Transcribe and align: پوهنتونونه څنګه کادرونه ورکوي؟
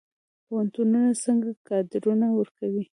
پوهنتونونه 0.45 1.09
څنګه 1.23 1.49
کادرونه 1.67 2.27
ورکوي؟ 2.37 2.83